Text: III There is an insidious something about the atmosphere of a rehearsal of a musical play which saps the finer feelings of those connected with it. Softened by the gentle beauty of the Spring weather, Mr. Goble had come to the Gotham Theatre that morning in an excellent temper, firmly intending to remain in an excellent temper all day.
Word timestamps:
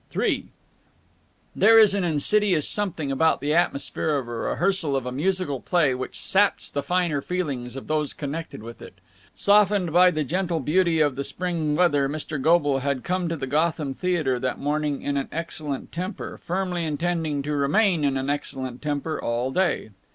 III 0.17 0.47
There 1.55 1.77
is 1.77 1.93
an 1.93 2.03
insidious 2.03 2.67
something 2.67 3.11
about 3.11 3.39
the 3.39 3.53
atmosphere 3.53 4.15
of 4.15 4.27
a 4.27 4.31
rehearsal 4.33 4.95
of 4.95 5.05
a 5.05 5.11
musical 5.11 5.59
play 5.59 5.93
which 5.93 6.19
saps 6.19 6.71
the 6.71 6.81
finer 6.81 7.21
feelings 7.21 7.75
of 7.75 7.85
those 7.85 8.11
connected 8.11 8.63
with 8.63 8.81
it. 8.81 8.95
Softened 9.35 9.93
by 9.93 10.09
the 10.09 10.23
gentle 10.23 10.59
beauty 10.59 11.01
of 11.01 11.17
the 11.17 11.23
Spring 11.23 11.75
weather, 11.75 12.09
Mr. 12.09 12.41
Goble 12.41 12.79
had 12.79 13.03
come 13.03 13.29
to 13.29 13.35
the 13.35 13.45
Gotham 13.45 13.93
Theatre 13.93 14.39
that 14.39 14.57
morning 14.57 15.03
in 15.03 15.17
an 15.17 15.29
excellent 15.31 15.91
temper, 15.91 16.39
firmly 16.41 16.83
intending 16.83 17.43
to 17.43 17.51
remain 17.53 18.03
in 18.03 18.17
an 18.17 18.27
excellent 18.27 18.81
temper 18.81 19.21
all 19.21 19.51
day. 19.51 19.91